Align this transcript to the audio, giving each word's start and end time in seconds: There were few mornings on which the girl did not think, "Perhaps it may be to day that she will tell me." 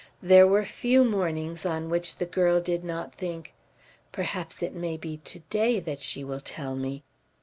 There 0.23 0.47
were 0.47 0.65
few 0.65 1.03
mornings 1.05 1.63
on 1.63 1.87
which 1.87 2.15
the 2.15 2.25
girl 2.25 2.59
did 2.59 2.83
not 2.83 3.13
think, 3.13 3.53
"Perhaps 4.11 4.63
it 4.63 4.73
may 4.73 4.97
be 4.97 5.17
to 5.17 5.41
day 5.51 5.79
that 5.79 6.01
she 6.01 6.23
will 6.23 6.41
tell 6.41 6.75
me." 6.75 7.03